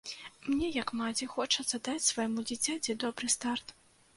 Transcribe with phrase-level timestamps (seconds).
[0.51, 3.79] Мне як маці хочацца даць свайму дзіцяці добры старт.